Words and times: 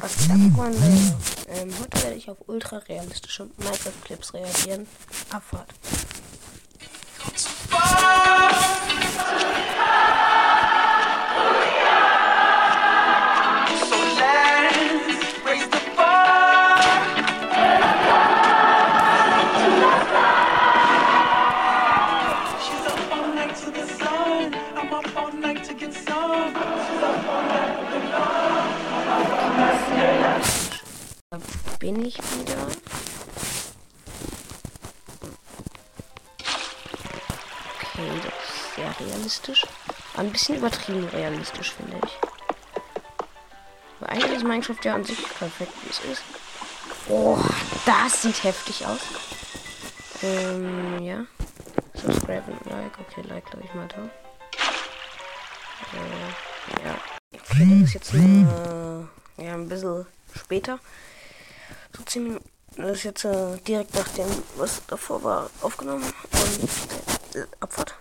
Was 0.00 0.16
geht 0.18 0.30
ab, 0.30 0.36
Freunde? 0.54 0.78
Ähm, 1.48 1.72
heute 1.80 2.02
werde 2.02 2.16
ich 2.16 2.28
auf 2.30 2.36
ultra 2.46 2.78
realistische 2.78 3.48
Minecraft-Clips 3.56 4.34
reagieren. 4.34 4.86
Abfahrt. 5.30 5.68
She's 22.62 22.86
up 22.86 23.12
all 23.12 23.34
night 23.34 23.56
to 23.56 23.70
the 23.70 23.86
sun. 23.86 24.54
I'm 24.76 24.92
up 24.92 25.16
all 25.16 25.32
night 25.32 25.64
to 25.64 25.74
get 25.74 25.94
some. 25.94 26.52
She's 26.54 27.02
up 27.02 27.28
all 27.28 27.42
night 27.48 27.65
bin 31.86 32.04
ich 32.04 32.16
wieder. 32.16 32.66
Okay, 37.80 38.10
das 38.24 38.34
ist 38.34 38.74
sehr 38.74 39.06
realistisch. 39.06 39.66
Ein 40.16 40.32
bisschen 40.32 40.56
übertrieben 40.56 41.08
realistisch, 41.10 41.74
finde 41.74 42.00
ich. 42.04 42.18
Aber 44.00 44.10
eigentlich 44.10 44.32
ist 44.32 44.42
Minecraft 44.42 44.82
ja 44.82 44.94
an 44.96 45.04
sich 45.04 45.22
perfekt, 45.38 45.72
wie 45.84 45.90
es 45.90 46.00
ist. 46.10 46.22
Oh, 47.08 47.38
das 47.84 48.22
sieht 48.22 48.42
heftig 48.42 48.84
aus. 48.84 48.98
Ähm, 50.24 51.00
ja. 51.04 51.24
Subscribe 51.94 52.50
und 52.50 52.66
Like. 52.66 52.98
Okay, 52.98 53.22
Like 53.28 53.46
glaube 53.48 53.64
ich 53.64 53.74
mal 53.74 53.86
da. 53.86 54.10
Äh, 55.94 56.84
ja. 56.84 56.98
Okay, 57.32 57.80
das 57.80 57.88
ist 57.88 57.94
jetzt 57.94 58.12
äh, 58.12 59.44
ja, 59.44 59.54
ein 59.54 59.68
bisschen 59.68 60.04
später. 60.34 60.80
So 61.96 62.02
10 62.04 62.22
Minuten. 62.22 62.50
Das 62.76 62.90
ist 62.98 63.04
jetzt 63.04 63.24
äh, 63.24 63.56
direkt 63.66 63.94
nach 63.94 64.08
dem, 64.08 64.26
was 64.56 64.82
davor 64.86 65.22
war, 65.22 65.50
aufgenommen. 65.62 66.04
Und 66.04 67.36
äh, 67.36 67.46
Abfahrt. 67.60 67.94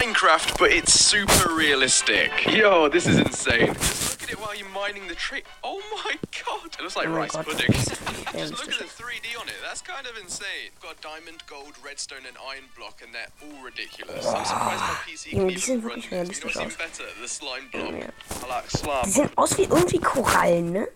Minecraft, 0.00 0.56
but 0.58 0.70
it's 0.72 0.92
super 1.10 1.54
realistic. 1.56 2.30
Yo, 2.50 2.88
this 2.88 3.06
is 3.06 3.18
insane. 3.18 3.72
Just 3.74 4.10
look 4.20 4.22
at 4.24 4.30
it 4.32 4.38
while 4.40 4.54
you're 4.54 4.68
mining 4.70 5.06
the 5.08 5.14
tree. 5.14 5.42
Oh 5.62 5.80
my 6.04 6.14
god! 6.44 6.74
It 6.74 6.80
looks 6.82 6.96
like 6.96 7.06
Oh 7.08 7.12
rice 7.14 7.30
God. 7.32 7.44
pudding. 7.46 7.70
Just 7.72 8.52
look 8.58 8.72
at 8.72 8.78
the 8.78 8.84
3D 9.02 9.38
on 9.40 9.46
it. 9.48 9.54
That's 9.62 9.80
kind 9.82 10.06
of 10.08 10.16
insane. 10.20 10.72
Got 10.80 11.00
diamond, 11.02 11.44
gold, 11.46 11.74
redstone, 11.84 12.26
and 12.26 12.36
iron 12.50 12.64
block, 12.76 13.00
and 13.04 13.14
they're 13.14 13.30
all 13.42 13.62
ridiculous. 13.62 14.26
I'm 14.26 14.44
surprised 14.44 14.80
my 14.80 14.98
PC 15.06 15.30
Junge, 15.30 15.38
can 15.38 15.48
die 15.48 15.54
sehen 15.60 15.78
even 15.78 15.88
run. 15.88 16.00
You 16.00 16.10
know 16.10 16.16
realistisch 16.16 16.44
what's 16.44 16.56
even 16.56 16.66
aus. 16.66 16.76
better? 16.76 17.04
The 17.22 17.28
slime 17.28 17.68
block. 17.70 17.94
I 18.42 18.48
like 18.48 18.68
Die 18.70 18.78
slime. 18.78 19.12
sehen 19.12 19.30
aus 19.36 19.56
wie 19.58 19.62
irgendwie 19.64 19.98
Korallen, 20.00 20.72
ne? 20.72 20.88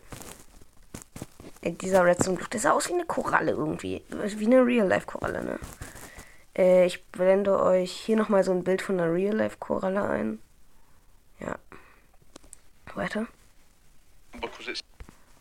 Äh, 1.67 1.72
dieser 1.72 2.05
Redstone 2.05 2.36
Bluff, 2.36 2.48
der 2.48 2.61
sah 2.61 2.72
aus 2.72 2.89
wie 2.89 2.95
eine 2.95 3.05
Koralle 3.05 3.53
irgendwie. 3.53 4.03
Wie 4.09 4.47
eine 4.47 4.64
Real-Life-Koralle, 4.64 5.45
ne? 5.45 5.59
Äh, 6.56 6.86
ich 6.86 7.05
blende 7.06 7.61
euch 7.61 7.92
hier 7.92 8.17
nochmal 8.17 8.45
so 8.45 8.53
ein 8.53 8.64
Bild 8.64 8.83
von 8.83 9.00
einer 9.00 9.12
Real-Life-Koralle 9.12 10.03
ein. 10.03 10.39
Ja. 11.41 11.56
Weiter. 12.95 13.27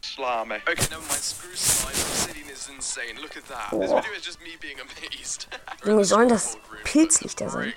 Slimy. 0.04 0.56
Okay, 0.62 0.88
never 0.90 1.02
mind. 1.02 1.22
Screw 1.22 1.56
slime. 1.56 1.94
Obsidian 1.94 2.50
is 2.50 2.70
insane. 2.70 3.20
Look 3.22 3.38
at 3.38 3.48
that. 3.48 3.72
This 3.72 3.92
video 3.92 4.14
is 4.18 4.26
just 4.26 4.40
me 4.40 4.56
being 4.60 4.78
amazed. 4.80 5.48
Junge, 5.86 6.06
sollen 6.06 6.30
das 6.30 6.58
Pilzlichter 6.84 7.50
sein? 7.50 7.74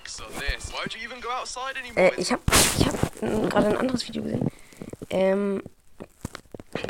Äh, 1.97 2.11
ich 2.17 2.33
habe 2.33 2.43
ich 2.79 2.87
hab, 2.87 3.21
gerade 3.51 3.69
ein 3.69 3.77
anderes 3.77 4.07
Video 4.07 4.23
gesehen. 4.23 4.51
Ähm, 5.11 5.63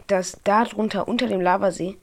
dass 0.06 0.38
da 0.44 0.64
drunter, 0.64 1.08
unter 1.08 1.26
dem 1.26 1.40
Lavasee, 1.40 1.96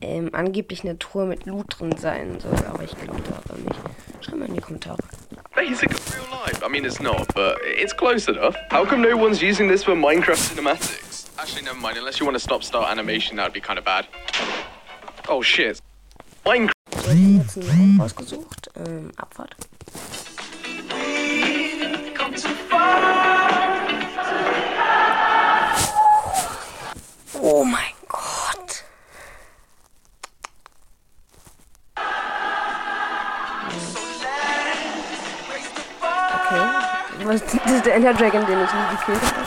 ähm, 0.00 0.30
angeblich 0.32 0.84
eine 0.84 0.98
Truhe 0.98 1.26
mit 1.26 1.46
Loot 1.46 1.78
drin 1.78 1.96
sein 1.96 2.40
soll. 2.40 2.66
Aber 2.66 2.82
ich 2.82 2.96
glaube 2.96 3.20
daran 3.22 3.62
nicht. 3.62 3.80
Schreibt 4.20 4.38
mal 4.38 4.48
in 4.48 4.54
die 4.54 4.60
Kommentare. 4.60 4.98
basic 5.54 5.90
of 5.92 6.14
real 6.14 6.30
life. 6.30 6.62
I 6.62 6.68
mean, 6.68 6.84
it's 6.84 7.00
not, 7.00 7.34
but 7.34 7.58
it's 7.62 7.92
close 7.92 8.28
enough. 8.28 8.56
How 8.70 8.84
come 8.84 9.02
no 9.02 9.16
one's 9.16 9.42
using 9.42 9.68
this 9.68 9.84
for 9.84 9.94
Minecraft 9.94 10.40
cinematics? 10.48 11.28
Actually, 11.38 11.62
never 11.62 11.78
mind. 11.78 11.98
Unless 11.98 12.18
you 12.18 12.26
want 12.26 12.36
to 12.36 12.40
stop 12.40 12.62
start 12.62 12.90
animation, 12.90 13.36
that 13.36 13.44
would 13.44 13.52
be 13.52 13.60
kind 13.60 13.78
of 13.78 13.84
bad. 13.84 14.06
Oh 15.28 15.42
shit. 15.42 15.80
Minecraft. 16.46 16.72
So, 16.92 17.10
ich 17.10 17.24
habe 17.24 17.36
jetzt 17.36 17.58
einen 17.58 17.68
Raum 17.68 18.00
rausgesucht. 18.00 18.70
Ähm, 18.76 19.10
Abfahrt. 19.16 19.54
Okay. 36.50 37.26
Was, 37.26 37.44
das 37.44 37.72
ist 37.72 37.86
der 37.86 37.94
Ender 37.94 38.12
Dragon, 38.12 38.44
den 38.44 38.64
ich 38.64 38.72
nie 38.72 38.96
gekillt 38.96 39.22
habe. 39.22 39.46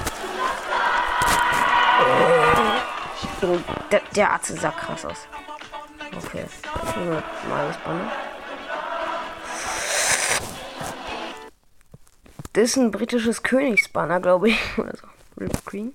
Oh. 3.42 3.60
Der, 3.92 4.02
der 4.16 4.34
Atze 4.34 4.56
sah 4.56 4.72
krass 4.72 5.06
aus. 5.06 5.28
Okay. 6.16 6.46
Mal 6.96 7.24
mal 7.50 7.68
respannen. 7.68 8.10
Das 12.54 12.64
ist 12.64 12.78
ein 12.78 12.92
britisches 12.92 13.44
Königsbanner, 13.44 14.22
glaube 14.22 14.50
ich. 14.50 14.78
Oder 14.78 14.96
so. 15.02 15.08
Rip 15.42 15.66
Green. 15.66 15.94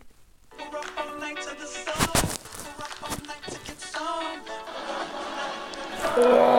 We're 6.17 6.58